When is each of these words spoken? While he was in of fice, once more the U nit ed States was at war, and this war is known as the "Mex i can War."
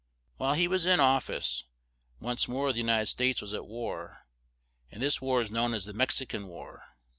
While 0.37 0.55
he 0.55 0.67
was 0.67 0.87
in 0.87 0.99
of 0.99 1.23
fice, 1.25 1.63
once 2.19 2.47
more 2.47 2.71
the 2.73 2.79
U 2.79 2.83
nit 2.85 3.01
ed 3.01 3.05
States 3.07 3.39
was 3.39 3.53
at 3.53 3.67
war, 3.67 4.25
and 4.89 4.99
this 4.99 5.21
war 5.21 5.41
is 5.43 5.51
known 5.51 5.75
as 5.75 5.85
the 5.85 5.93
"Mex 5.93 6.19
i 6.23 6.25
can 6.25 6.47
War." 6.47 6.85